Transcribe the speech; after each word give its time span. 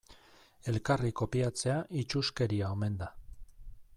Elkarri 0.71 1.11
kopiatzea 1.19 1.77
itsuskeria 2.05 2.75
omen 2.79 2.99
da. 3.05 3.13